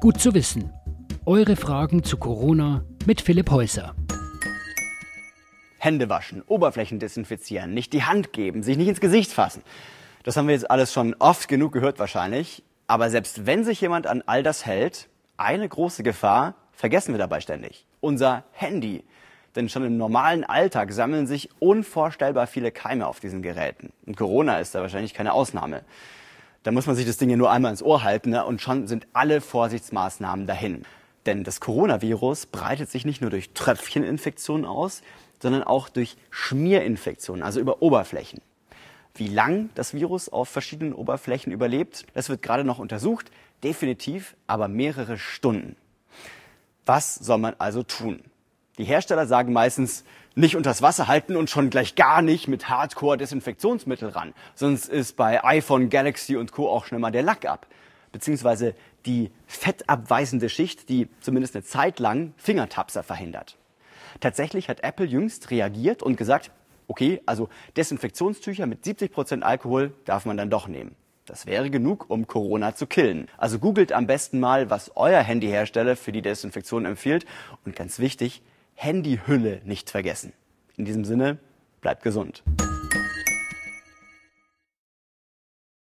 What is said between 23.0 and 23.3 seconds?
auf